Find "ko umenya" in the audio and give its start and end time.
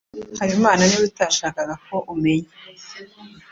1.87-2.53